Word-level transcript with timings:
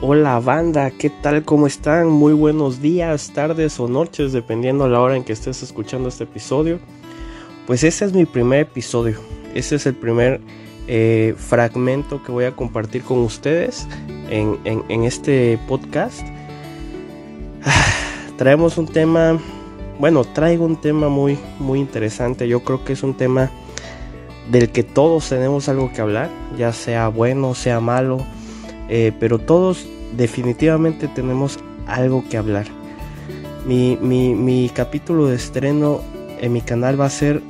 Hola 0.00 0.38
banda, 0.38 0.92
¿qué 0.92 1.10
tal? 1.10 1.44
¿Cómo 1.44 1.66
están? 1.66 2.06
Muy 2.06 2.32
buenos 2.32 2.80
días, 2.80 3.32
tardes 3.34 3.80
o 3.80 3.88
noches, 3.88 4.32
dependiendo 4.32 4.86
la 4.86 5.00
hora 5.00 5.16
en 5.16 5.24
que 5.24 5.32
estés 5.32 5.60
escuchando 5.64 6.08
este 6.08 6.22
episodio. 6.22 6.78
Pues 7.66 7.82
este 7.82 8.04
es 8.04 8.12
mi 8.12 8.24
primer 8.24 8.60
episodio, 8.60 9.18
este 9.56 9.74
es 9.74 9.86
el 9.86 9.96
primer 9.96 10.40
eh, 10.86 11.34
fragmento 11.36 12.22
que 12.22 12.30
voy 12.30 12.44
a 12.44 12.54
compartir 12.54 13.02
con 13.02 13.18
ustedes 13.18 13.88
en, 14.30 15.02
este 15.02 15.58
podcast. 15.66 16.24
traemos 18.38 18.78
un 18.78 18.86
tema, 18.86 19.36
bueno, 19.98 20.22
traigo 20.22 20.64
un 20.64 20.80
tema 20.80 21.08
muy, 21.08 21.36
muy 21.58 21.80
interesante, 21.80 22.46
yo 22.46 22.62
creo 22.62 22.84
que 22.84 22.92
es 22.92 23.02
un 23.02 23.14
tema 23.14 23.50
del 24.48 24.70
que 24.70 24.84
todos 24.84 25.28
tenemos 25.28 25.68
algo 25.68 25.92
que 25.92 26.00
hablar, 26.00 26.30
ya 26.56 26.72
sea 26.72 27.08
bueno, 27.08 27.56
sea 27.56 27.80
malo 27.80 28.24
eh, 28.88 29.12
pero 29.18 29.38
todos 29.38 29.86
definitivamente 30.16 31.08
tenemos 31.08 31.58
algo 31.86 32.24
que 32.28 32.36
hablar. 32.36 32.66
Mi, 33.66 34.70
capítulo 34.74 35.26
de 35.26 35.36
estreno 35.36 36.00
en 36.40 36.52
mi 36.52 36.62
canal 36.62 36.98
va 36.98 37.06
a 37.06 37.10
ser 37.10 37.42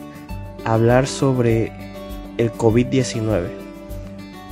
hablar 0.64 1.06
sobre 1.06 1.72
el 2.38 2.52
COVID-19. 2.52 3.46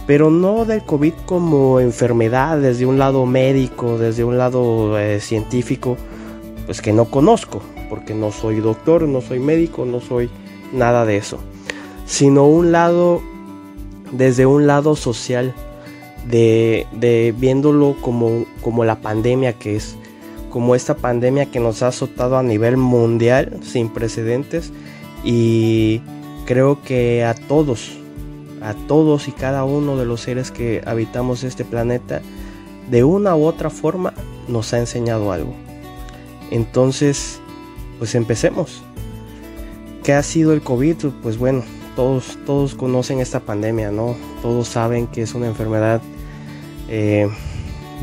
Pero 0.06 0.30
no 0.30 0.64
del 0.64 0.84
COVID 0.84 1.14
como 1.24 1.80
enfermedad 1.80 2.58
desde 2.58 2.86
un 2.86 2.98
lado 2.98 3.26
médico, 3.26 3.98
desde 3.98 4.22
un 4.22 4.38
lado 4.38 4.96
eh, 4.98 5.18
científico, 5.18 5.96
pues 6.66 6.80
que 6.80 6.92
no 6.92 7.06
conozco, 7.06 7.60
porque 7.90 8.14
no 8.14 8.30
soy 8.30 8.60
doctor, 8.60 9.02
no 9.02 9.20
soy 9.20 9.40
médico, 9.40 9.84
no 9.84 10.00
soy 10.00 10.30
nada 10.72 11.04
de 11.04 11.16
eso. 11.16 11.38
Sino 12.06 12.46
un 12.46 12.70
lado, 12.70 13.20
desde 14.12 14.46
un 14.46 14.68
lado 14.68 14.94
social, 14.94 15.52
de, 16.28 17.34
viéndolo 17.38 17.96
como, 18.00 18.46
como 18.62 18.84
la 18.84 18.96
pandemia 18.96 19.52
que 19.52 19.76
es, 19.76 19.96
como 20.50 20.74
esta 20.74 20.96
pandemia 20.96 21.46
que 21.46 21.60
nos 21.60 21.82
ha 21.82 21.88
azotado 21.88 22.38
a 22.38 22.42
nivel 22.42 22.76
mundial 22.76 23.60
sin 23.62 23.88
precedentes 23.90 24.72
y 25.24 26.00
creo 26.46 26.82
que 26.82 27.24
a 27.24 27.34
todos, 27.34 27.98
a 28.62 28.74
todos 28.86 29.28
y 29.28 29.32
cada 29.32 29.64
uno 29.64 29.96
de 29.96 30.06
los 30.06 30.22
seres 30.22 30.50
que 30.50 30.82
habitamos 30.86 31.44
este 31.44 31.64
planeta, 31.64 32.22
de 32.90 33.04
una 33.04 33.36
u 33.36 33.44
otra 33.44 33.70
forma 33.70 34.14
nos 34.48 34.72
ha 34.72 34.78
enseñado 34.78 35.32
algo. 35.32 35.54
Entonces, 36.50 37.40
pues 37.98 38.14
empecemos. 38.14 38.82
¿Qué 40.04 40.12
ha 40.12 40.22
sido 40.22 40.52
el 40.52 40.62
COVID? 40.62 40.96
Pues 41.20 41.36
bueno, 41.36 41.64
todos, 41.96 42.38
todos 42.46 42.76
conocen 42.76 43.18
esta 43.18 43.40
pandemia, 43.40 43.90
¿no? 43.90 44.14
Todos 44.40 44.68
saben 44.68 45.08
que 45.08 45.22
es 45.22 45.34
una 45.34 45.48
enfermedad 45.48 46.00
eh, 46.88 47.28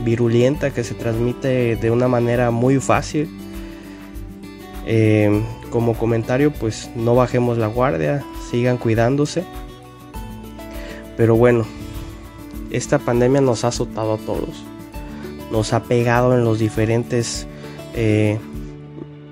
virulenta 0.03 0.71
que 0.71 0.83
se 0.83 0.93
transmite 0.93 1.75
de 1.75 1.91
una 1.91 2.07
manera 2.07 2.51
muy 2.51 2.79
fácil. 2.79 3.29
Eh, 4.85 5.41
como 5.69 5.95
comentario, 5.95 6.51
pues 6.51 6.91
no 6.95 7.15
bajemos 7.15 7.57
la 7.57 7.67
guardia, 7.67 8.23
sigan 8.51 8.77
cuidándose. 8.77 9.43
Pero 11.17 11.35
bueno, 11.35 11.65
esta 12.71 12.99
pandemia 12.99 13.41
nos 13.41 13.63
ha 13.63 13.69
azotado 13.69 14.13
a 14.13 14.17
todos. 14.17 14.63
Nos 15.51 15.73
ha 15.73 15.83
pegado 15.83 16.35
en 16.35 16.43
los 16.43 16.59
diferentes 16.59 17.47
eh, 17.93 18.39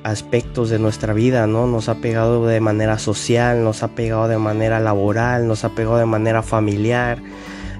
aspectos 0.03 0.69
de 0.69 0.79
nuestra 0.79 1.13
vida, 1.13 1.47
¿no? 1.47 1.67
Nos 1.67 1.89
ha 1.89 1.95
pegado 1.95 2.45
de 2.45 2.59
manera 2.59 2.99
social, 2.99 3.63
nos 3.63 3.83
ha 3.83 3.89
pegado 3.89 4.27
de 4.27 4.37
manera 4.37 4.79
laboral, 4.79 5.47
nos 5.47 5.63
ha 5.63 5.69
pegado 5.69 5.97
de 5.97 6.05
manera 6.05 6.43
familiar, 6.43 7.19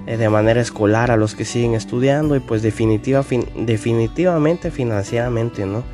de 0.06 0.28
manera 0.28 0.60
escolar 0.60 1.10
a 1.10 1.16
los 1.16 1.34
que 1.34 1.44
siguen 1.44 1.74
estudiando 1.74 2.34
y 2.36 2.40
pues 2.40 2.62
definitiva, 2.62 3.24
definitivamente 3.56 4.70
financieramente, 4.70 5.64
¿no? 5.66 5.84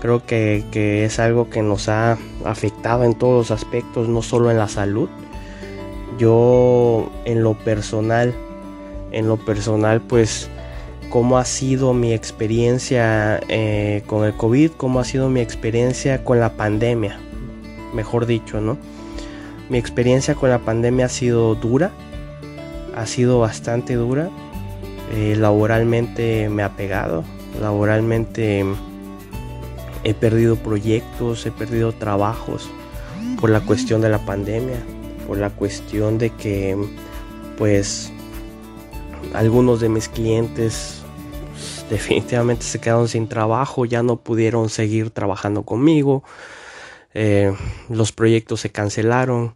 Creo 0.00 0.26
que, 0.26 1.04
es 1.04 1.18
algo 1.20 1.48
que 1.48 1.62
nos 1.62 1.88
ha 1.88 2.18
afectado 2.44 3.04
en 3.04 3.14
todos 3.14 3.50
los 3.50 3.50
aspectos, 3.52 4.08
no 4.08 4.20
solo 4.22 4.50
en 4.50 4.58
la 4.58 4.66
salud. 4.66 5.08
Yo 6.18 7.08
en 7.24 7.44
lo 7.44 7.54
personal, 7.54 8.34
en 9.12 9.28
lo 9.28 9.36
personal 9.36 10.00
pues 10.00 10.48
cómo 11.08 11.38
ha 11.38 11.44
sido 11.44 11.94
mi 11.94 12.12
experiencia 12.12 13.40
eh, 13.48 14.02
con 14.06 14.24
el 14.24 14.32
COVID, 14.34 14.72
cómo 14.72 14.98
ha 14.98 15.04
sido 15.04 15.28
mi 15.28 15.40
experiencia 15.40 16.24
con 16.24 16.40
la 16.40 16.56
pandemia, 16.56 17.18
mejor 17.94 18.26
dicho, 18.26 18.60
¿no? 18.60 18.78
Mi 19.68 19.78
experiencia 19.78 20.34
con 20.34 20.50
la 20.50 20.58
pandemia 20.58 21.06
ha 21.06 21.10
sido 21.10 21.54
dura, 21.54 21.92
ha 22.94 23.06
sido 23.06 23.40
bastante 23.40 23.94
dura. 23.94 24.30
Eh, 25.12 25.36
laboralmente 25.36 26.48
me 26.48 26.62
ha 26.62 26.76
pegado. 26.76 27.24
Laboralmente 27.60 28.64
he 30.04 30.14
perdido 30.14 30.56
proyectos, 30.56 31.44
he 31.46 31.50
perdido 31.50 31.92
trabajos 31.92 32.68
por 33.40 33.50
la 33.50 33.60
cuestión 33.60 34.00
de 34.00 34.08
la 34.08 34.18
pandemia, 34.24 34.78
por 35.26 35.38
la 35.38 35.50
cuestión 35.50 36.18
de 36.18 36.30
que 36.30 36.76
pues 37.58 38.12
algunos 39.34 39.80
de 39.80 39.88
mis 39.88 40.08
clientes 40.08 41.02
pues, 41.50 41.84
definitivamente 41.90 42.64
se 42.64 42.80
quedaron 42.80 43.08
sin 43.08 43.28
trabajo, 43.28 43.84
ya 43.84 44.02
no 44.02 44.16
pudieron 44.16 44.68
seguir 44.68 45.10
trabajando 45.10 45.62
conmigo, 45.64 46.24
eh, 47.14 47.54
los 47.88 48.12
proyectos 48.12 48.60
se 48.60 48.70
cancelaron, 48.70 49.54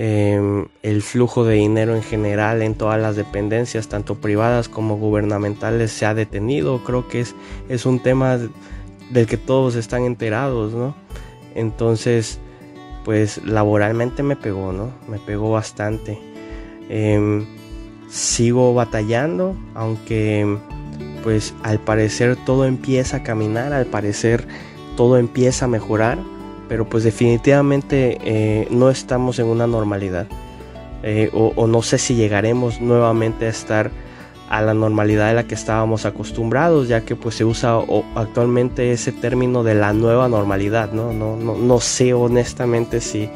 Em, 0.00 0.66
el 0.84 1.02
flujo 1.02 1.44
de 1.44 1.56
dinero 1.56 1.96
en 1.96 2.04
general 2.04 2.62
en 2.62 2.76
todas 2.76 3.02
las 3.02 3.16
dependencias, 3.16 3.88
tanto 3.88 4.14
privadas 4.14 4.68
como 4.68 4.96
gubernamentales, 4.96 5.90
se 5.90 6.06
ha 6.06 6.14
detenido. 6.14 6.84
Creo 6.84 7.08
que 7.08 7.24
es, 7.68 7.84
un 7.84 7.98
tema 7.98 8.38
del 9.10 9.26
que 9.26 9.36
todos 9.36 9.74
están 9.74 10.04
enterados, 10.04 10.72
¿no? 10.72 10.94
Entonces, 11.56 12.38
pues 13.04 13.44
laboralmente 13.44 14.22
me 14.22 14.36
pegó, 14.36 14.72
¿no? 14.72 14.92
Me 15.08 15.18
pegó 15.18 15.50
bastante. 15.50 16.16
Em, 16.88 17.44
sigo 18.08 18.74
batallando, 18.74 19.56
aunque 19.74 20.58
pues 21.24 21.54
al 21.64 21.80
parecer 21.80 22.36
todo 22.46 22.66
empieza 22.66 23.16
a 23.16 23.22
caminar, 23.24 23.72
al 23.72 23.86
parecer 23.86 24.46
todo 24.96 25.18
empieza 25.18 25.64
a 25.64 25.68
mejorar 25.68 26.18
pero 26.68 26.88
pues 26.88 27.04
definitivamente 27.04 28.18
eh, 28.22 28.68
no 28.70 28.90
estamos 28.90 29.38
en 29.38 29.46
una 29.46 29.66
normalidad. 29.66 30.26
Eh, 31.02 31.30
o, 31.32 31.66
no 31.68 31.82
sé 31.82 31.96
si 31.96 32.16
llegaremos 32.16 32.80
nuevamente 32.80 33.46
a 33.46 33.50
estar 33.50 33.90
a 34.48 34.62
la 34.62 34.74
normalidad 34.74 35.28
de 35.28 35.34
la 35.34 35.44
que 35.44 35.54
estábamos 35.54 36.06
acostumbrados, 36.06 36.88
ya 36.88 37.02
que 37.02 37.14
pues 37.14 37.36
se 37.36 37.44
usa 37.44 37.78
actualmente 38.14 38.92
ese 38.92 39.12
término 39.12 39.62
de 39.62 39.74
la 39.74 39.92
nueva 39.92 40.28
normalidad, 40.28 40.92
¿no? 40.92 41.12
No, 41.12 41.36
no, 41.36 41.80
sé 41.80 42.14
honestamente 42.14 43.00
si, 43.00 43.30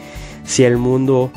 si 0.45 0.65
el 0.65 0.79
mundo 0.79 1.31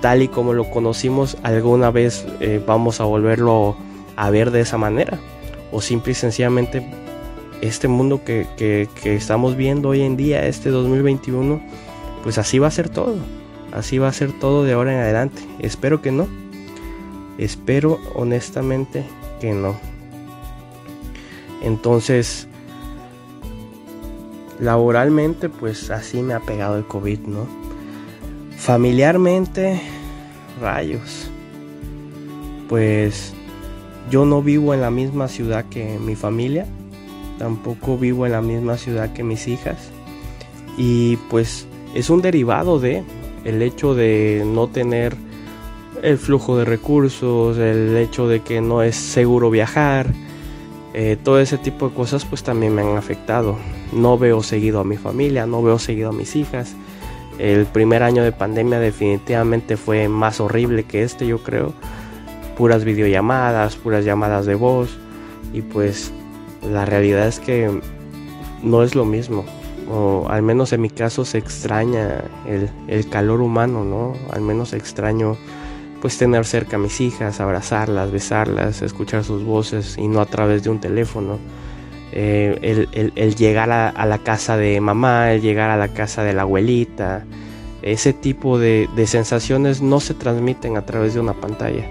tal 0.00 0.22
y 0.22 0.28
como 0.28 0.54
lo 0.54 0.70
conocimos 0.70 1.36
alguna 1.42 1.90
vez 1.90 2.26
eh, 2.40 2.62
vamos 2.66 3.00
a 3.00 3.04
volverlo 3.04 3.76
a 4.16 4.30
ver 4.30 4.50
de 4.50 4.62
esa 4.62 4.78
manera, 4.78 5.18
o 5.70 5.80
simple 5.80 6.12
y 6.12 6.14
sencillamente 6.14 6.82
este 7.60 7.88
mundo 7.88 8.22
que, 8.24 8.88
estamos 9.04 9.56
viendo 9.56 9.90
hoy 9.90 10.02
en 10.02 10.16
día, 10.16 10.46
este 10.46 10.70
2021, 10.70 11.60
pues 12.22 12.38
así 12.38 12.58
va 12.58 12.68
a 12.68 12.70
ser 12.70 12.88
todo. 12.88 13.16
Así 13.72 13.98
va 13.98 14.08
a 14.08 14.12
ser 14.12 14.32
todo 14.32 14.64
de 14.64 14.72
ahora 14.72 14.92
en 14.92 15.00
adelante. 15.00 15.42
Espero 15.60 16.02
que 16.02 16.10
no. 16.10 16.26
Espero 17.38 18.00
honestamente 18.14 19.04
que 19.40 19.52
no. 19.52 19.76
Entonces, 21.62 22.48
laboralmente, 24.58 25.48
pues 25.48 25.90
así 25.90 26.22
me 26.22 26.34
ha 26.34 26.40
pegado 26.40 26.76
el 26.76 26.84
COVID, 26.84 27.20
¿no? 27.20 27.46
Familiarmente, 28.56 29.80
rayos. 30.60 31.30
Pues 32.68 33.34
yo 34.10 34.24
no 34.24 34.42
vivo 34.42 34.74
en 34.74 34.80
la 34.80 34.90
misma 34.90 35.28
ciudad 35.28 35.66
que 35.66 35.98
mi 35.98 36.16
familia 36.16 36.66
tampoco 37.40 37.96
vivo 37.96 38.26
en 38.26 38.32
la 38.32 38.42
misma 38.42 38.76
ciudad 38.76 39.14
que 39.14 39.24
mis 39.24 39.48
hijas 39.48 39.90
y 40.76 41.16
pues 41.30 41.66
es 41.94 42.10
un 42.10 42.20
derivado 42.20 42.78
de 42.78 43.02
el 43.46 43.62
hecho 43.62 43.94
de 43.94 44.42
no 44.46 44.68
tener 44.68 45.16
el 46.02 46.18
flujo 46.18 46.58
de 46.58 46.66
recursos, 46.66 47.56
el 47.56 47.96
hecho 47.96 48.28
de 48.28 48.40
que 48.40 48.60
no 48.60 48.82
es 48.82 48.94
seguro 48.94 49.48
viajar, 49.48 50.12
eh, 50.92 51.16
todo 51.22 51.40
ese 51.40 51.56
tipo 51.56 51.88
de 51.88 51.94
cosas 51.94 52.26
pues 52.26 52.42
también 52.42 52.74
me 52.74 52.82
han 52.82 52.98
afectado. 52.98 53.56
No 53.92 54.18
veo 54.18 54.42
seguido 54.42 54.80
a 54.80 54.84
mi 54.84 54.98
familia, 54.98 55.46
no 55.46 55.62
veo 55.62 55.78
seguido 55.78 56.10
a 56.10 56.12
mis 56.12 56.36
hijas. 56.36 56.74
El 57.38 57.64
primer 57.64 58.02
año 58.02 58.22
de 58.22 58.32
pandemia 58.32 58.78
definitivamente 58.80 59.78
fue 59.78 60.08
más 60.08 60.40
horrible 60.40 60.84
que 60.84 61.02
este, 61.04 61.26
yo 61.26 61.42
creo. 61.42 61.72
Puras 62.58 62.84
videollamadas, 62.84 63.76
puras 63.76 64.04
llamadas 64.04 64.44
de 64.44 64.56
voz 64.56 64.98
y 65.54 65.62
pues 65.62 66.12
la 66.62 66.84
realidad 66.84 67.26
es 67.26 67.40
que 67.40 67.80
no 68.62 68.82
es 68.82 68.94
lo 68.94 69.04
mismo. 69.04 69.44
O 69.92 70.26
al 70.28 70.42
menos 70.42 70.72
en 70.72 70.82
mi 70.82 70.90
caso 70.90 71.24
se 71.24 71.38
extraña 71.38 72.22
el, 72.46 73.08
calor 73.08 73.40
humano, 73.40 73.84
¿no? 73.84 74.14
Al 74.32 74.40
menos 74.40 74.72
extraño 74.72 75.36
pues 76.00 76.16
tener 76.16 76.46
cerca 76.46 76.76
a 76.76 76.78
mis 76.78 77.00
hijas, 77.00 77.40
abrazarlas, 77.40 78.10
besarlas, 78.10 78.82
escuchar 78.82 79.24
sus 79.24 79.44
voces 79.44 79.98
y 79.98 80.08
no 80.08 80.20
a 80.20 80.26
través 80.26 80.62
de 80.62 80.70
un 80.70 80.80
teléfono. 80.80 81.38
Eh, 82.12 82.88
el, 83.14 83.34
llegar 83.34 83.70
a, 83.70 84.06
la 84.06 84.18
casa 84.18 84.56
de 84.56 84.80
mamá, 84.80 85.32
el 85.32 85.42
llegar 85.42 85.70
a 85.70 85.76
la 85.76 85.88
casa 85.88 86.24
de 86.24 86.32
la 86.32 86.42
abuelita, 86.42 87.24
ese 87.82 88.12
tipo 88.12 88.58
de, 88.58 88.88
sensaciones 89.06 89.80
no 89.80 90.00
se 90.00 90.14
transmiten 90.14 90.76
a 90.76 90.84
través 90.84 91.14
de 91.14 91.20
una 91.20 91.34
pantalla, 91.34 91.84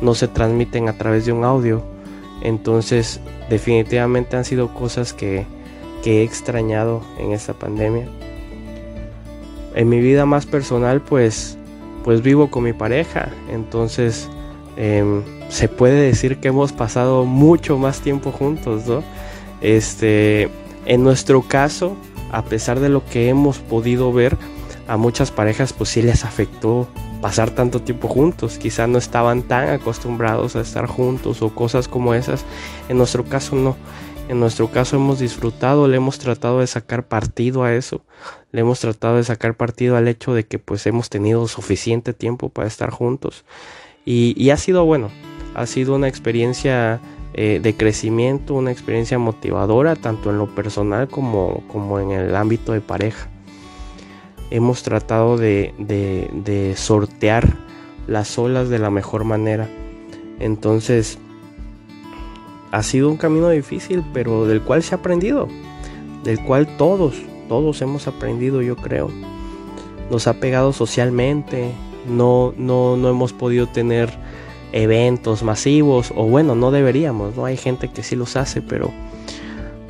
no 0.00 0.14
se 0.14 0.28
transmiten 0.28 0.88
a 0.88 0.98
través 0.98 1.26
de 1.26 1.32
un 1.32 1.44
audio. 1.44 1.93
Entonces 2.44 3.20
definitivamente 3.50 4.36
han 4.36 4.44
sido 4.44 4.72
cosas 4.72 5.12
que, 5.12 5.46
he 6.04 6.22
extrañado 6.22 7.00
en 7.18 7.32
esta 7.32 7.54
pandemia. 7.54 8.06
En 9.74 9.88
mi 9.88 10.00
vida 10.00 10.26
más 10.26 10.44
personal 10.44 11.00
pues, 11.00 11.56
pues 12.04 12.20
vivo 12.20 12.50
con 12.50 12.62
mi 12.62 12.74
pareja, 12.74 13.30
entonces 13.50 14.28
em, 14.76 15.22
se 15.48 15.66
puede 15.66 16.02
decir 16.02 16.36
que 16.40 16.48
hemos 16.48 16.72
pasado 16.72 17.24
mucho 17.24 17.78
más 17.78 18.00
tiempo 18.00 18.32
juntos, 18.32 18.86
¿no? 18.86 19.02
Este, 19.62 20.50
en 20.84 21.02
nuestro 21.02 21.40
caso, 21.40 21.96
a 22.30 22.44
pesar 22.44 22.80
de 22.80 22.90
lo 22.90 23.02
que 23.06 23.30
hemos 23.30 23.58
podido 23.58 24.12
ver, 24.12 24.36
a 24.86 24.98
muchas 24.98 25.30
parejas 25.30 25.72
pues 25.72 25.88
sí 25.88 26.02
les 26.02 26.24
afectó 26.24 26.86
pasar 27.24 27.52
tanto 27.52 27.80
tiempo 27.80 28.06
juntos. 28.06 28.58
Quizás 28.58 28.86
no 28.86 28.98
estaban 28.98 29.44
tan 29.44 29.70
acostumbrados 29.70 30.56
a 30.56 30.60
estar 30.60 30.84
juntos 30.86 31.40
o 31.40 31.54
cosas 31.54 31.88
como 31.88 32.12
esas. 32.12 32.44
En 32.90 32.98
nuestro 32.98 33.24
caso 33.24 33.56
no. 33.56 33.78
En 34.28 34.40
nuestro 34.40 34.70
caso 34.70 34.96
hemos 34.96 35.20
disfrutado, 35.20 35.88
le 35.88 35.96
hemos 35.96 36.18
tratado 36.18 36.60
de 36.60 36.66
sacar 36.66 37.08
partido 37.08 37.64
a 37.64 37.72
eso. 37.72 38.02
Le 38.52 38.60
hemos 38.60 38.78
tratado 38.78 39.16
de 39.16 39.24
sacar 39.24 39.54
partido 39.54 39.96
al 39.96 40.06
hecho 40.06 40.34
de 40.34 40.44
que 40.44 40.58
pues 40.58 40.86
hemos 40.86 41.08
tenido 41.08 41.48
suficiente 41.48 42.12
tiempo 42.12 42.50
para 42.50 42.68
estar 42.68 42.90
juntos. 42.90 43.46
Y, 44.04 44.50
ha 44.50 44.58
sido 44.58 44.84
bueno. 44.84 45.08
Ha 45.54 45.64
sido 45.64 45.94
una 45.94 46.08
experiencia 46.08 47.00
eh, 47.32 47.58
de 47.62 47.74
crecimiento, 47.74 48.52
una 48.52 48.70
experiencia 48.70 49.18
motivadora, 49.18 49.96
tanto 49.96 50.28
en 50.28 50.36
lo 50.36 50.54
personal 50.54 51.08
como, 51.08 51.64
como 51.68 52.00
en 52.00 52.10
el 52.10 52.36
ámbito 52.36 52.72
de 52.72 52.82
pareja. 52.82 53.30
Hemos 54.54 54.84
tratado 54.84 55.36
de, 55.36 55.74
de, 55.78 56.74
sortear 56.76 57.56
las 58.06 58.38
olas 58.38 58.68
de 58.68 58.78
la 58.78 58.88
mejor 58.88 59.24
manera. 59.24 59.68
Entonces, 60.38 61.18
ha 62.70 62.84
sido 62.84 63.10
un 63.10 63.16
camino 63.16 63.50
difícil, 63.50 64.04
pero 64.14 64.46
del 64.46 64.62
cual 64.62 64.84
se 64.84 64.94
ha 64.94 64.98
aprendido. 64.98 65.48
Del 66.22 66.40
cual 66.44 66.68
todos, 66.76 67.16
todos 67.48 67.82
hemos 67.82 68.06
aprendido, 68.06 68.62
yo 68.62 68.76
creo. 68.76 69.10
Nos 70.08 70.28
ha 70.28 70.34
pegado 70.34 70.72
socialmente. 70.72 71.72
No, 72.06 72.54
no, 72.56 72.96
no 72.96 73.08
hemos 73.08 73.32
podido 73.32 73.66
tener 73.66 74.16
eventos 74.70 75.42
masivos 75.42 76.12
o 76.14 76.26
bueno, 76.26 76.54
no 76.54 76.70
deberíamos, 76.70 77.34
¿no? 77.34 77.44
Hay 77.44 77.56
gente 77.56 77.90
que 77.90 78.04
sí 78.04 78.14
los 78.14 78.36
hace, 78.36 78.62
pero 78.62 78.92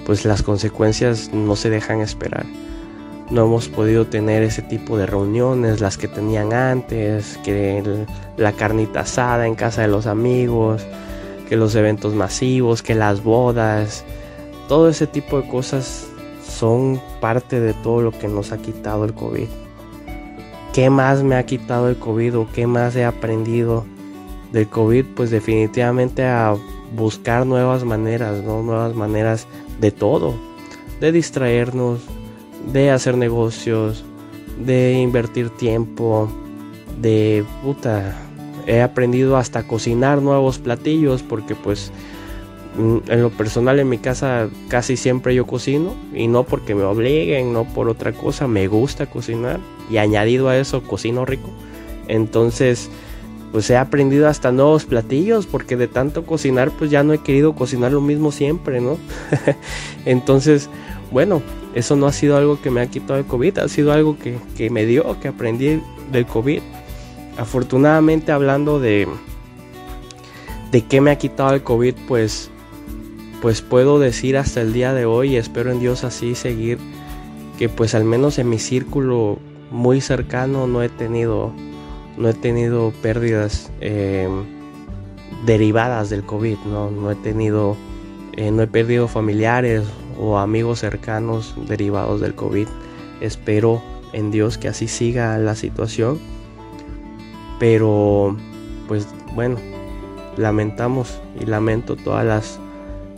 pues 0.07 0.25
las 0.25 0.43
consecuencias 0.43 1.35
no 1.35 1.55
se 1.55 1.69
dejan 1.69 2.01
esperar. 2.01 2.47
No 3.31 3.47
hemos 3.47 3.69
podido 3.69 4.07
tener 4.07 4.43
ese 4.43 4.63
tipo 4.63 4.99
de 4.99 5.07
reuniones, 5.07 5.81
las 5.81 5.97
que 5.97 6.09
tenían 6.09 6.53
antes, 6.53 7.39
que 7.43 7.83
la 8.37 8.53
carnita 8.53 9.01
asada 9.01 9.47
en 9.47 9.55
casa 9.55 9.83
de 9.83 9.89
los 9.89 10.07
amigos, 10.07 10.85
que 11.49 11.57
los 11.57 11.75
eventos 11.75 12.15
masivos, 12.15 12.83
que 12.83 12.95
las 12.95 13.23
bodas, 13.23 14.05
todo 14.69 14.89
ese 14.89 15.07
tipo 15.07 15.41
de 15.41 15.49
cosas 15.49 16.07
son 16.47 17.01
parte 17.21 17.61
de 17.61 17.73
todo 17.73 18.03
lo 18.03 18.13
que 18.13 18.29
nos 18.29 18.53
ha 18.53 18.59
quitado 18.59 19.05
el 19.05 19.15
COVID. 19.15 19.49
¿Qué 20.73 20.91
más 20.91 21.23
me 21.23 21.37
ha 21.37 21.47
quitado 21.47 21.89
el 21.89 21.97
COVID 21.97 22.39
o 22.39 22.49
qué 22.53 22.67
más 22.67 22.97
he 22.97 23.05
aprendido 23.05 23.85
del 24.53 24.69
COVID, 24.69 25.05
pues 25.17 25.31
definitivamente 25.31 26.25
a 26.25 26.55
buscar 26.95 27.45
nuevas 27.45 27.85
maneras, 27.85 28.43
¿no? 28.45 28.63
Nuevas 28.63 28.95
maneras 28.95 29.47
de 29.81 29.91
todo, 29.91 30.35
de 31.01 31.11
distraernos, 31.11 32.01
de 32.73 32.91
hacer 32.91 33.17
negocios, 33.17 34.05
de 34.59 34.95
invertir 34.95 35.51
tiempo, 35.51 36.29
de 37.01 37.45
puta, 37.63 38.17
he 38.67 38.81
aprendido 38.81 39.37
hasta 39.37 39.67
cocinar 39.67 40.23
nuevos 40.23 40.59
platillos 40.59 41.23
porque 41.23 41.55
pues 41.55 41.93
mm, 42.79 43.11
en 43.11 43.23
lo 43.23 43.31
personal 43.31 43.79
en 43.79 43.89
mi 43.89 43.99
casa 43.99 44.49
casi 44.69 44.97
siempre 44.97 45.35
yo 45.35 45.47
cocino 45.47 45.95
y 46.15 46.29
no 46.29 46.45
porque 46.45 46.75
me 46.75 46.85
obliguen, 46.85 47.53
no 47.53 47.65
por 47.65 47.89
otra 47.89 48.13
cosa, 48.13 48.49
me 48.49 48.67
gusta 48.67 49.07
cocinar 49.07 49.61
y 49.91 49.99
añadido 49.99 50.49
a 50.49 50.57
eso 50.57 50.83
cocino 50.83 51.25
rico. 51.25 51.51
Entonces, 52.07 52.91
pues 53.53 53.71
he 53.71 53.77
aprendido 53.77 54.29
hasta 54.29 54.51
nuevos 54.51 54.85
platillos 54.85 55.47
porque 55.47 55.77
de 55.77 55.89
tanto 55.89 56.27
cocinar 56.27 56.71
pues 56.71 56.91
ya 56.91 57.03
no 57.03 57.13
he 57.13 57.19
querido 57.19 57.55
cocinar 57.55 57.93
lo 57.93 58.01
mismo 58.01 58.33
siempre, 58.33 58.81
¿no? 58.81 58.99
Entonces, 60.05 60.69
bueno, 61.13 61.41
eso 61.75 61.97
no 61.97 62.07
ha 62.07 62.13
sido 62.13 62.37
algo 62.37 62.61
que 62.61 62.71
me 62.71 62.81
ha 62.81 62.87
quitado 62.87 63.19
el 63.19 63.25
COVID, 63.25 63.59
ha 63.59 63.69
sido 63.69 63.93
algo 63.93 64.17
que, 64.19 64.39
que 64.57 64.71
me 64.71 64.87
dio, 64.87 65.19
que 65.21 65.29
aprendí 65.29 65.81
del 66.13 66.27
COVID. 66.27 66.61
Afortunadamente 67.37 68.31
hablando 68.31 68.79
de, 68.79 69.09
de 70.71 70.85
qué 70.85 71.01
me 71.01 71.11
ha 71.11 71.19
quitado 71.19 71.53
el 71.55 71.63
COVID, 71.63 71.95
pues, 72.07 72.51
pues 73.43 73.61
puedo 73.61 73.99
decir 73.99 74.37
hasta 74.37 74.61
el 74.61 74.73
día 74.73 74.95
de 74.95 75.05
hoy, 75.05 75.33
y 75.33 75.37
espero 75.37 75.73
en 75.73 75.81
Dios 75.81 76.05
así 76.05 76.37
seguir, 76.37 76.79
que 77.59 77.69
pues 77.69 77.95
al 77.95 78.05
menos 78.05 78.39
en 78.39 78.49
mi 78.49 78.59
círculo 78.59 79.39
muy 79.71 80.01
cercano 80.01 80.69
no 80.69 80.83
he 80.83 80.89
tenido 80.89 81.53
no 82.17 82.29
he 82.29 82.35
tenido 82.35 82.93
pérdidas 83.03 83.73
eh, 83.81 84.29
derivadas 85.47 86.11
del 86.11 86.25
COVID, 86.25 86.59
no, 86.67 86.91
no 86.91 87.11
he 87.11 87.17
tenido, 87.17 87.77
eh, 88.37 88.51
no 88.51 88.63
he 88.63 88.67
perdido 88.67 89.09
familiares 89.09 89.83
o 90.19 90.39
amigos 90.39 90.81
cercanos 90.81 91.55
derivados 91.69 92.21
del 92.21 92.35
COVID. 92.35 92.69
Espero 93.21 93.83
en 94.13 94.31
Dios 94.31 94.59
que 94.59 94.69
así 94.69 94.89
siga 94.89 95.37
la 95.39 95.55
situación. 95.55 96.19
Pero, 97.59 98.37
pues 98.89 99.07
bueno, 99.35 99.59
lamentamos 100.37 101.21
y 101.41 101.47
lamento 101.47 101.97
todas 101.97 102.25
las, 102.25 102.59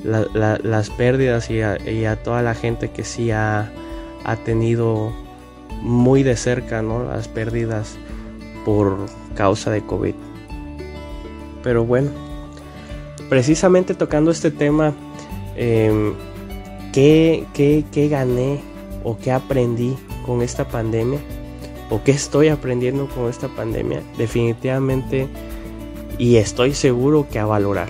las 0.05 0.91
pérdidas 0.91 1.51
y 1.51 1.63
a, 1.63 2.17
toda 2.23 2.43
la 2.43 2.55
gente 2.55 2.91
que 2.91 3.05
sí 3.05 3.31
ha, 3.31 3.71
ha 4.25 4.37
tenido 4.37 5.13
muy 5.83 6.23
de 6.23 6.37
cerca 6.37 6.83
¿no? 6.83 7.05
las 7.05 7.29
pérdidas 7.29 7.97
por 8.65 8.97
causa 9.35 9.71
de 9.71 9.83
COVID. 9.83 10.15
Pero 11.63 11.85
bueno, 11.85 12.11
precisamente 13.29 13.95
tocando 13.95 14.31
este 14.31 14.51
tema, 14.51 14.93
eh, 15.57 16.13
¿qué, 16.97 17.85
qué, 17.93 18.09
gané 18.09 18.59
o 19.05 19.19
qué 19.19 19.31
aprendí 19.31 19.95
con 20.25 20.41
esta 20.41 20.67
pandemia? 20.67 21.21
¿O 21.91 22.03
qué 22.03 22.13
estoy 22.13 22.49
aprendiendo 22.49 23.07
con 23.09 23.29
esta 23.29 23.49
pandemia? 23.49 24.03
Definitivamente, 24.17 25.29
y 26.19 26.37
estoy 26.37 26.73
seguro 26.73 27.29
que 27.31 27.39
a 27.39 27.45
valorar. 27.45 27.89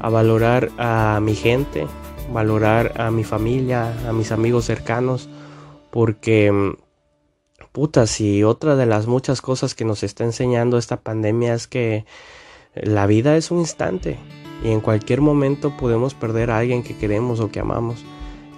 A 0.00 0.08
valorar 0.08 0.70
a 0.78 1.20
mi 1.22 1.34
gente, 1.34 1.86
valorar 2.32 2.98
a 2.98 3.10
mi 3.10 3.24
familia, 3.24 3.92
a 4.08 4.12
mis 4.14 4.32
amigos 4.32 4.64
cercanos, 4.64 5.28
porque 5.90 6.74
puta, 7.72 8.06
si 8.06 8.42
otra 8.42 8.74
de 8.74 8.86
las 8.86 9.06
muchas 9.06 9.42
cosas 9.42 9.74
que 9.74 9.84
nos 9.84 10.02
está 10.02 10.24
enseñando 10.24 10.78
esta 10.78 10.96
pandemia 10.96 11.52
es 11.52 11.66
que 11.66 12.06
la 12.74 13.06
vida 13.06 13.36
es 13.36 13.50
un 13.50 13.58
instante 13.58 14.16
y 14.64 14.70
en 14.70 14.80
cualquier 14.80 15.20
momento 15.20 15.76
podemos 15.76 16.14
perder 16.14 16.50
a 16.50 16.58
alguien 16.58 16.82
que 16.82 16.96
queremos 16.96 17.38
o 17.38 17.50
que 17.50 17.60
amamos. 17.60 18.04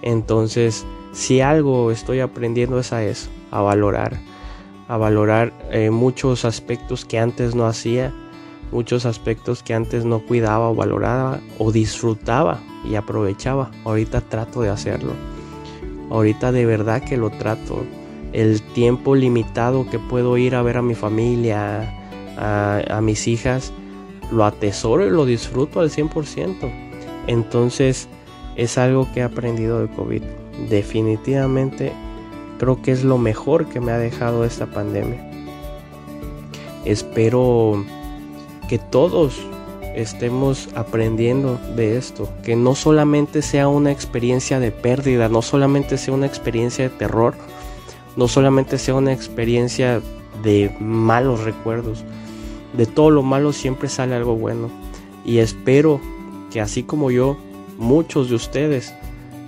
Entonces, 0.01 0.85
si 1.11 1.41
algo 1.41 1.91
estoy 1.91 2.21
aprendiendo 2.21 2.79
es 2.79 2.93
a 2.93 3.03
eso, 3.03 3.29
a 3.51 3.61
valorar, 3.61 4.19
a 4.87 4.97
valorar 4.97 5.53
eh, 5.71 5.91
muchos 5.91 6.45
aspectos 6.45 7.05
que 7.05 7.19
antes 7.19 7.53
no 7.53 7.67
hacía, 7.67 8.13
muchos 8.71 9.05
aspectos 9.05 9.61
que 9.63 9.73
antes 9.73 10.05
no 10.05 10.25
cuidaba 10.25 10.69
o 10.69 10.75
valoraba 10.75 11.41
o 11.59 11.71
disfrutaba 11.71 12.59
y 12.89 12.95
aprovechaba. 12.95 13.69
Ahorita 13.83 14.21
trato 14.21 14.61
de 14.61 14.69
hacerlo. 14.69 15.11
Ahorita 16.09 16.51
de 16.53 16.65
verdad 16.65 17.03
que 17.03 17.17
lo 17.17 17.29
trato 17.31 17.83
el 18.33 18.61
tiempo 18.61 19.15
limitado 19.15 19.89
que 19.89 19.99
puedo 19.99 20.37
ir 20.37 20.55
a 20.55 20.61
ver 20.61 20.77
a 20.77 20.81
mi 20.81 20.95
familia, 20.95 21.93
a, 22.37 22.99
mis 23.01 23.27
hijas, 23.27 23.73
lo 24.31 24.45
atesoro 24.45 25.05
y 25.05 25.09
lo 25.09 25.25
disfruto 25.25 25.79
al 25.79 25.89
100%. 25.89 26.71
Entonces 27.27 28.07
es 28.55 28.77
algo 28.77 29.07
que 29.13 29.21
he 29.21 29.23
aprendido 29.23 29.79
de 29.81 29.87
COVID. 29.93 30.21
Definitivamente 30.69 31.91
creo 32.57 32.81
que 32.81 32.91
es 32.91 33.03
lo 33.03 33.17
mejor 33.17 33.67
que 33.67 33.79
me 33.79 33.91
ha 33.91 33.97
dejado 33.97 34.43
esta 34.43 34.65
pandemia. 34.65 35.23
Espero 36.85 37.83
que 38.67 38.79
todos 38.79 39.39
estemos 39.95 40.69
aprendiendo 40.75 41.59
de 41.75 41.97
esto, 41.97 42.29
que 42.43 42.55
no 42.55 42.75
solamente 42.75 43.41
sea 43.41 43.67
una 43.67 43.91
experiencia 43.91 44.59
de 44.59 44.71
pérdida, 44.71 45.27
no 45.27 45.41
solamente 45.41 45.97
sea 45.97 46.13
una 46.13 46.27
experiencia 46.27 46.87
de 46.87 46.95
terror, 46.95 47.35
no 48.15 48.27
solamente 48.27 48.77
sea 48.77 48.95
una 48.95 49.11
experiencia 49.11 50.01
de 50.43 50.75
malos 50.79 51.43
recuerdos, 51.43 52.03
de 52.77 52.85
todo 52.85 53.09
lo 53.09 53.23
malo 53.23 53.51
siempre 53.53 53.89
sale 53.89 54.15
algo 54.15 54.35
bueno. 54.35 54.69
Y 55.25 55.39
espero 55.39 55.99
que 56.51 56.61
así 56.61 56.83
como 56.83 57.11
yo, 57.11 57.37
muchos 57.77 58.29
de 58.29 58.35
ustedes 58.35 58.93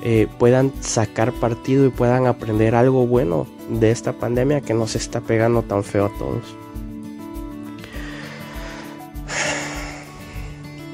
eh, 0.02 0.28
puedan 0.38 0.72
sacar 0.82 1.32
partido 1.34 1.86
y 1.86 1.90
puedan 1.90 2.26
aprender 2.26 2.76
algo 2.76 3.06
bueno 3.06 3.48
de 3.70 3.92
esta 3.92 4.14
pandemia 4.14 4.62
que 4.62 4.74
nos 4.74 4.96
está 4.96 5.22
pegando 5.22 5.62
tan 5.62 5.84
feo 5.84 6.06
a 6.06 6.18
todos. 6.18 6.44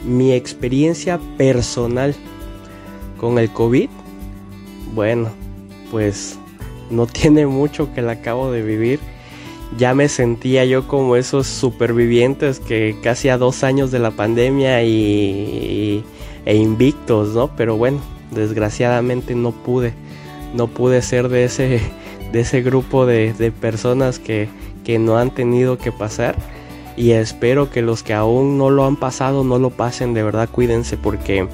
Mi 0.03 0.33
experiencia 0.33 1.19
personal 1.37 2.15
con 3.19 3.39
el 3.39 3.49
COVID, 3.51 3.89
bueno, 4.93 5.29
pues 5.89 6.37
no 6.89 7.07
tiene 7.07 7.47
mucho 7.47 7.93
que 7.93 8.01
la 8.01 8.13
acabo 8.13 8.51
de 8.51 8.61
vivir. 8.61 8.99
Ya 9.77 9.93
me 9.93 10.07
sentía 10.07 10.63
yo 10.65 10.87
como 10.87 11.15
esos 11.15 11.47
supervivientes 11.47 12.59
que 12.59 12.97
casi 13.03 13.29
a 13.29 13.37
dos 13.37 13.63
años 13.63 13.91
de 13.91 13.99
la 13.99 14.11
pandemia 14.11 14.83
y, 14.83 16.03
e 16.45 16.55
invictos, 16.55 17.35
¿no? 17.35 17.55
Pero 17.55 17.75
bueno, 17.75 17.99
desgraciadamente 18.31 19.35
no 19.35 19.51
pude, 19.51 19.93
no 20.53 20.67
pude 20.67 21.01
ser 21.01 21.27
de 21.27 21.43
ese, 21.43 21.81
de 22.31 22.39
ese 22.39 22.61
grupo 22.61 23.05
de, 23.05 23.53
personas 23.59 24.19
que, 24.19 24.47
que 24.85 24.97
no 24.99 25.17
han 25.17 25.31
tenido 25.31 25.77
que 25.77 25.91
pasar 25.91 26.35
y 26.97 27.11
espero 27.11 27.69
que 27.69 27.81
los 27.81 28.03
que 28.03 28.13
aún 28.13 28.57
no 28.57 28.69
lo 28.69 28.85
han 28.85 28.95
pasado 28.95 29.43
no 29.43 29.59
lo 29.59 29.69
pasen, 29.69 30.13
de 30.13 30.23
verdad 30.23 30.47
cuídense 30.49 30.95
porque 30.97 31.47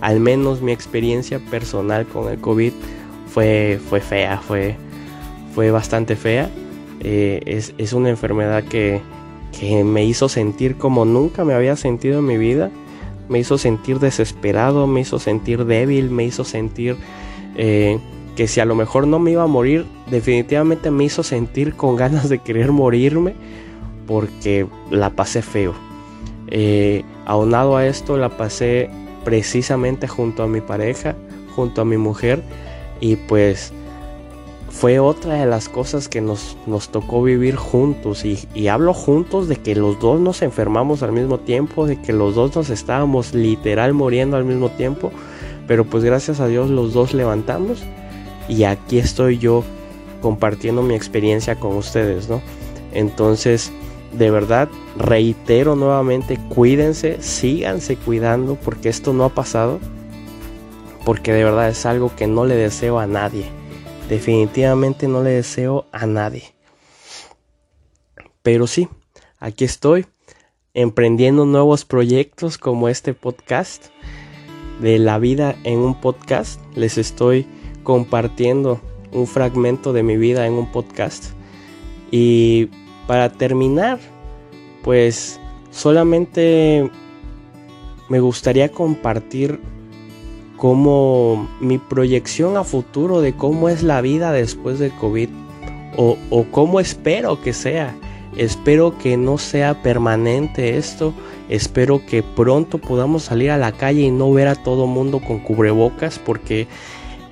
al 0.00 0.20
menos 0.20 0.62
mi 0.62 0.72
experiencia 0.72 1.38
personal 1.50 2.06
con 2.06 2.30
el 2.30 2.40
COVID 2.40 2.72
fue, 3.28 3.78
fue 3.88 4.00
fea, 4.00 4.38
fue, 4.38 4.76
fue 5.54 5.70
bastante 5.70 6.16
fea. 6.16 6.50
Eh, 7.00 7.42
es, 7.46 7.74
es, 7.78 7.92
una 7.92 8.08
enfermedad 8.08 8.64
que, 8.64 9.00
que 9.58 9.84
me 9.84 10.04
hizo 10.04 10.28
sentir 10.28 10.76
como 10.76 11.04
nunca 11.04 11.44
me 11.44 11.54
había 11.54 11.76
sentido 11.76 12.20
en 12.20 12.26
mi 12.26 12.38
vida 12.38 12.70
me 13.28 13.38
hizo 13.38 13.58
sentir 13.58 13.98
desesperado, 13.98 14.86
me 14.86 15.00
hizo 15.00 15.18
sentir 15.18 15.64
débil, 15.64 16.10
me 16.10 16.24
hizo 16.24 16.44
sentir 16.44 16.96
eh, 17.56 17.98
que 18.36 18.48
si 18.48 18.60
a 18.60 18.64
lo 18.64 18.74
mejor 18.74 19.06
no 19.06 19.18
me 19.18 19.32
iba 19.32 19.42
a 19.42 19.48
morir, 19.48 19.86
definitivamente 20.10 20.90
me 20.90 21.04
hizo 21.04 21.22
sentir 21.22 21.74
con 21.74 21.96
ganas 21.96 22.28
de 22.28 22.38
querer 22.38 22.72
morirme 22.72 23.34
porque 24.06 24.66
la 24.90 25.10
pasé 25.10 25.42
feo. 25.42 25.74
Eh, 26.48 27.04
aunado 27.24 27.76
a 27.76 27.86
esto, 27.86 28.16
la 28.16 28.36
pasé 28.36 28.88
precisamente 29.24 30.06
junto 30.06 30.44
a 30.44 30.46
mi 30.46 30.60
pareja, 30.60 31.16
junto 31.56 31.80
a 31.80 31.84
mi 31.84 31.96
mujer 31.96 32.42
y 33.00 33.16
pues 33.16 33.72
fue 34.78 34.98
otra 34.98 35.36
de 35.36 35.46
las 35.46 35.70
cosas 35.70 36.06
que 36.06 36.20
nos, 36.20 36.54
nos 36.66 36.90
tocó 36.90 37.22
vivir 37.22 37.56
juntos. 37.56 38.26
Y, 38.26 38.68
hablo 38.68 38.92
juntos 38.92 39.48
de 39.48 39.56
que 39.56 39.74
los 39.74 39.98
dos 40.00 40.20
nos 40.20 40.42
enfermamos 40.42 41.02
al 41.02 41.12
mismo 41.12 41.38
tiempo, 41.38 41.86
de 41.86 41.98
que 42.02 42.12
los 42.12 42.34
dos 42.34 42.54
nos 42.54 42.68
estábamos 42.68 43.32
literal 43.32 43.94
muriendo 43.94 44.36
al 44.36 44.44
mismo 44.44 44.68
tiempo. 44.68 45.12
Pero 45.66 45.86
pues 45.86 46.04
gracias 46.04 46.40
a 46.40 46.46
Dios 46.46 46.68
los 46.68 46.92
dos 46.92 47.14
levantamos. 47.14 47.82
Y 48.48 48.64
aquí 48.64 48.98
estoy 48.98 49.38
yo 49.38 49.64
compartiendo 50.20 50.82
mi 50.82 50.94
experiencia 50.94 51.58
con 51.58 51.74
ustedes, 51.76 52.28
¿no? 52.28 52.42
Entonces, 52.92 53.72
de 54.12 54.30
verdad, 54.30 54.68
reitero 54.98 55.74
nuevamente, 55.74 56.38
cuídense, 56.50 57.22
síganse 57.22 57.96
cuidando 57.96 58.56
porque 58.56 58.90
esto 58.90 59.14
no 59.14 59.24
ha 59.24 59.30
pasado. 59.30 59.78
Porque 61.06 61.32
de 61.32 61.44
verdad 61.44 61.70
es 61.70 61.86
algo 61.86 62.12
que 62.14 62.26
no 62.26 62.44
le 62.44 62.56
deseo 62.56 62.98
a 62.98 63.06
nadie 63.06 63.55
definitivamente 64.08 65.08
no 65.08 65.22
le 65.22 65.30
deseo 65.30 65.86
a 65.92 66.06
nadie. 66.06 66.54
Pero 68.42 68.66
sí, 68.66 68.88
aquí 69.38 69.64
estoy 69.64 70.06
emprendiendo 70.74 71.46
nuevos 71.46 71.84
proyectos 71.84 72.58
como 72.58 72.88
este 72.88 73.14
podcast 73.14 73.86
de 74.80 74.98
la 74.98 75.18
vida 75.18 75.56
en 75.64 75.78
un 75.78 76.00
podcast. 76.00 76.60
Les 76.74 76.98
estoy 76.98 77.46
compartiendo 77.82 78.80
un 79.12 79.26
fragmento 79.26 79.92
de 79.92 80.02
mi 80.02 80.16
vida 80.16 80.46
en 80.46 80.52
un 80.52 80.70
podcast. 80.70 81.32
Y 82.10 82.68
para 83.06 83.32
terminar, 83.32 83.98
pues 84.82 85.40
solamente 85.70 86.90
me 88.08 88.20
gustaría 88.20 88.70
compartir 88.70 89.60
como 90.56 91.48
mi 91.60 91.78
proyección 91.78 92.56
a 92.56 92.64
futuro 92.64 93.20
de 93.20 93.34
cómo 93.34 93.68
es 93.68 93.82
la 93.82 94.00
vida 94.00 94.32
después 94.32 94.78
del 94.78 94.92
COVID 94.92 95.28
o, 95.96 96.16
o 96.30 96.44
cómo 96.50 96.80
espero 96.80 97.40
que 97.40 97.52
sea. 97.52 97.94
Espero 98.36 98.98
que 98.98 99.16
no 99.16 99.38
sea 99.38 99.82
permanente 99.82 100.76
esto. 100.76 101.14
Espero 101.48 102.04
que 102.04 102.22
pronto 102.22 102.78
podamos 102.78 103.24
salir 103.24 103.50
a 103.50 103.56
la 103.56 103.72
calle 103.72 104.02
y 104.02 104.10
no 104.10 104.32
ver 104.32 104.48
a 104.48 104.62
todo 104.62 104.86
mundo 104.86 105.20
con 105.20 105.38
cubrebocas 105.38 106.18
porque 106.18 106.68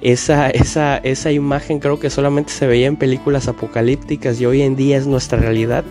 esa, 0.00 0.50
esa, 0.50 0.98
esa 0.98 1.32
imagen 1.32 1.80
creo 1.80 1.98
que 1.98 2.10
solamente 2.10 2.52
se 2.52 2.66
veía 2.66 2.86
en 2.86 2.96
películas 2.96 3.48
apocalípticas 3.48 4.40
y 4.40 4.46
hoy 4.46 4.62
en 4.62 4.76
día 4.76 4.96
es 4.96 5.06
nuestra 5.06 5.38
realidad. 5.38 5.84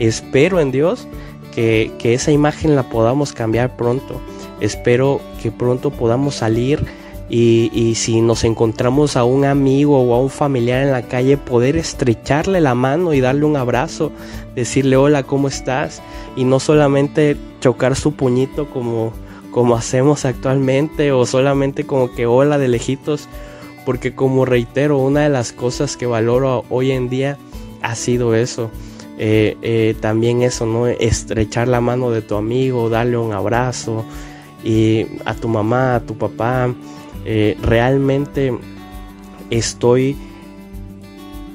Espero 0.00 0.60
en 0.60 0.72
Dios 0.72 1.06
que, 1.54 1.92
que 1.98 2.14
esa 2.14 2.30
imagen 2.30 2.76
la 2.76 2.88
podamos 2.88 3.32
cambiar 3.32 3.76
pronto. 3.76 4.20
Espero 4.60 5.20
que 5.42 5.50
pronto 5.52 5.90
podamos 5.90 6.36
salir 6.36 6.75
y, 7.28 7.94
si 7.96 8.20
nos 8.20 8.44
encontramos 8.44 9.16
a 9.16 9.24
un 9.24 9.44
amigo 9.44 10.00
o 10.00 10.14
a 10.14 10.20
un 10.20 10.30
familiar 10.30 10.82
en 10.82 10.92
la 10.92 11.02
calle, 11.02 11.36
poder 11.36 11.76
estrecharle 11.76 12.60
la 12.60 12.74
mano 12.74 13.14
y 13.14 13.20
darle 13.20 13.44
un 13.44 13.56
abrazo, 13.56 14.12
decirle 14.54 14.96
hola, 14.96 15.24
¿cómo 15.24 15.48
estás? 15.48 16.02
Y 16.36 16.44
no 16.44 16.60
solamente 16.60 17.36
chocar 17.60 17.96
su 17.96 18.12
puñito 18.12 18.70
como, 18.70 19.12
como 19.50 19.74
hacemos 19.74 20.24
actualmente 20.24 21.10
o 21.10 21.26
solamente 21.26 21.84
como 21.84 22.12
que 22.12 22.26
hola 22.26 22.58
de 22.58 22.68
lejitos, 22.68 23.28
porque 23.84 24.14
como 24.14 24.44
reitero, 24.44 24.98
una 24.98 25.22
de 25.22 25.28
las 25.28 25.52
cosas 25.52 25.96
que 25.96 26.06
valoro 26.06 26.64
hoy 26.70 26.92
en 26.92 27.08
día 27.08 27.38
ha 27.82 27.94
sido 27.94 28.34
eso. 28.34 28.70
Eh, 29.18 29.56
eh, 29.62 29.96
también 30.00 30.42
eso, 30.42 30.66
¿no? 30.66 30.86
Estrechar 30.86 31.68
la 31.68 31.80
mano 31.80 32.10
de 32.10 32.20
tu 32.20 32.36
amigo, 32.36 32.90
darle 32.90 33.16
un 33.16 33.32
abrazo, 33.32 34.04
y 34.66 35.06
a 35.24 35.34
tu 35.34 35.48
mamá, 35.48 35.94
a 35.94 36.00
tu 36.00 36.18
papá, 36.18 36.74
eh, 37.28 37.58
realmente 37.60 38.56
estoy 39.50 40.16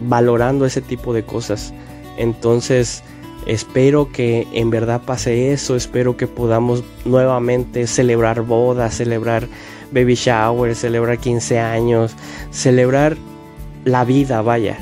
valorando 0.02 0.66
ese 0.66 0.82
tipo 0.82 1.14
de 1.14 1.24
cosas. 1.24 1.74
Entonces, 2.18 3.04
espero 3.46 4.12
que 4.12 4.48
en 4.52 4.70
verdad 4.70 5.02
pase 5.06 5.54
eso, 5.54 5.78
espero 5.78 6.18
que 6.18 6.28
podamos 6.28 6.84
nuevamente 7.06 7.88
celebrar 7.88 8.42
bodas, 8.42 8.96
celebrar 8.96 9.48
baby 9.94 10.16
shower, 10.16 10.76
celebrar 10.76 11.20
15 11.20 11.60
años, 11.60 12.16
celebrar 12.52 13.16
la 13.86 14.04
vida, 14.04 14.42
vaya, 14.42 14.78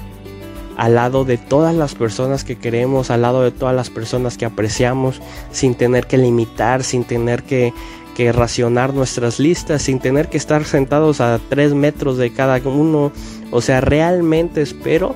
al 0.75 0.95
lado 0.95 1.23
de 1.23 1.37
todas 1.37 1.75
las 1.75 1.93
personas 1.93 2.43
que 2.43 2.57
queremos, 2.57 3.11
al 3.11 3.21
lado 3.21 3.43
de 3.43 3.51
todas 3.51 3.75
las 3.75 3.91
personas 3.91 4.37
que 4.37 4.45
apreciamos, 4.45 5.21
sin 5.51 5.75
tener 5.75 6.07
que 6.07 6.17
limitar, 6.17 6.83
sin 6.83 7.03
tener 7.03 7.43
que 7.43 7.73
que 8.19 8.33
racionar 8.33 8.93
nuestras 8.93 9.39
listas 9.39 9.83
sin 9.83 9.99
tener 9.99 10.27
que 10.27 10.35
estar 10.35 10.65
sentados 10.65 11.21
a 11.21 11.39
tres 11.47 11.73
metros 11.73 12.17
de 12.17 12.33
cada 12.33 12.59
uno. 12.67 13.13
O 13.49 13.61
sea, 13.61 13.79
realmente 13.79 14.61
espero 14.61 15.15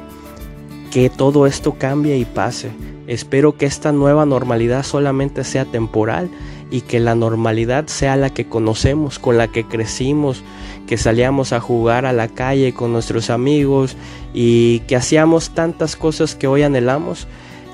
que 0.90 1.10
todo 1.10 1.46
esto 1.46 1.74
cambie 1.78 2.16
y 2.16 2.24
pase. 2.24 2.72
Espero 3.06 3.58
que 3.58 3.66
esta 3.66 3.92
nueva 3.92 4.26
normalidad 4.26 4.84
solamente 4.84 5.44
sea 5.44 5.66
temporal 5.66 6.30
y 6.72 6.80
que 6.80 7.02
la 7.02 7.14
normalidad 7.14 7.88
sea 7.88 8.16
la 8.16 8.30
que 8.30 8.48
conocemos, 8.48 9.20
con 9.20 9.38
la 9.38 9.50
que 9.50 9.66
crecimos, 9.66 10.42
que 10.88 10.96
salíamos 10.96 11.52
a 11.52 11.60
jugar 11.60 12.06
a 12.06 12.14
la 12.14 12.30
calle 12.30 12.74
con 12.74 12.94
nuestros 12.94 13.30
amigos 13.30 13.98
y 14.34 14.80
que 14.88 14.96
hacíamos 14.96 15.50
tantas 15.50 15.98
cosas 15.98 16.36
que 16.36 16.48
hoy 16.48 16.64
anhelamos 16.64 17.28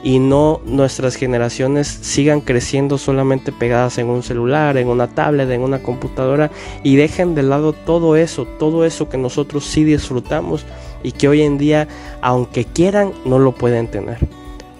y 0.03 0.19
no 0.19 0.61
nuestras 0.65 1.15
generaciones 1.15 1.87
sigan 1.87 2.41
creciendo 2.41 2.97
solamente 2.97 3.51
pegadas 3.51 3.97
en 3.97 4.07
un 4.07 4.23
celular, 4.23 4.77
en 4.77 4.87
una 4.87 5.07
tablet, 5.07 5.49
en 5.49 5.61
una 5.61 5.79
computadora 5.83 6.51
y 6.83 6.95
dejen 6.95 7.35
de 7.35 7.43
lado 7.43 7.73
todo 7.73 8.15
eso, 8.15 8.45
todo 8.45 8.85
eso 8.85 9.09
que 9.09 9.17
nosotros 9.17 9.65
sí 9.65 9.83
disfrutamos 9.83 10.65
y 11.03 11.11
que 11.11 11.27
hoy 11.27 11.41
en 11.41 11.57
día, 11.57 11.87
aunque 12.21 12.65
quieran, 12.65 13.11
no 13.25 13.39
lo 13.39 13.53
pueden 13.53 13.87
tener. 13.87 14.17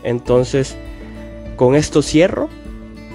Entonces, 0.03 0.77
con 1.59 1.75
esto 1.75 2.01
cierro. 2.01 2.49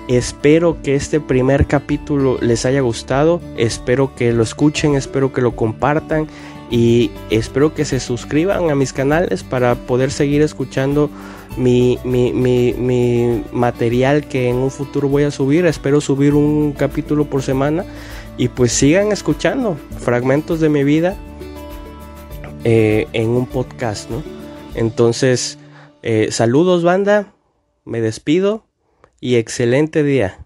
Espero 0.07 0.83
que 0.83 0.97
este 0.97 1.19
primer 1.19 1.67
capítulo 1.67 2.37
les 2.43 2.67
haya 2.67 2.83
gustado, 2.83 3.41
espero 3.57 4.15
que 4.15 4.35
lo 4.35 4.43
escuchen, 4.43 4.97
espero 4.97 5.33
que 5.33 5.41
lo 5.41 5.57
compartan 5.57 6.27
y 6.71 7.11
espero 7.31 7.73
que 7.73 7.87
se 7.87 8.01
suscriban 8.01 8.69
a 8.69 8.75
mis 8.75 8.93
canales 8.93 9.43
para 9.43 9.75
poder 9.75 10.11
seguir 10.11 10.43
escuchando 10.43 11.09
mi, 11.57 11.99
material 13.53 14.27
que 14.27 14.49
en 14.49 14.57
un 14.57 14.71
futuro 14.71 15.09
voy 15.09 15.25
a 15.25 15.31
subir. 15.31 15.67
Espero 15.67 16.01
subir 16.01 16.35
un 16.35 16.73
capítulo 16.73 17.25
por 17.25 17.43
semana. 17.43 17.85
Y 18.37 18.49
pues 18.49 18.73
sigan 18.73 19.13
escuchando 19.13 19.77
fragmentos 19.99 20.61
de 20.61 20.69
mi 20.69 20.83
vida 20.83 21.17
eh, 22.65 23.07
en 23.13 23.31
un 23.31 23.47
podcast, 23.47 24.11
¿no? 24.11 24.23
Entonces, 24.75 25.59
eh, 26.03 26.29
saludos 26.31 26.83
banda, 26.83 27.33
me 27.85 28.01
despido 28.01 28.67
y 29.21 29.37
excelente 29.37 30.03
día. 30.03 30.44